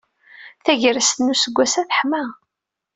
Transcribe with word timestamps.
Tagrest 0.63 1.17
n 1.21 1.31
useggas-a 1.33 1.83
teḥma. 1.89 2.23